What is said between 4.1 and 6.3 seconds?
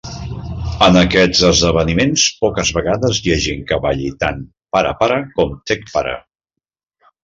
tant ParaPara com TechPara.